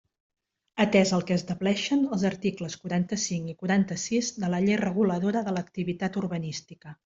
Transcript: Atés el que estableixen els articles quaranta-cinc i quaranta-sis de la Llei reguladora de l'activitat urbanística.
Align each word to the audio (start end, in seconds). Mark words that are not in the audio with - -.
Atés 0.85 1.09
el 1.17 1.25
que 1.31 1.35
estableixen 1.39 2.07
els 2.17 2.25
articles 2.31 2.77
quaranta-cinc 2.85 3.53
i 3.53 3.55
quaranta-sis 3.61 4.33
de 4.45 4.53
la 4.55 4.63
Llei 4.67 4.81
reguladora 4.85 5.45
de 5.51 5.55
l'activitat 5.59 6.23
urbanística. 6.25 6.97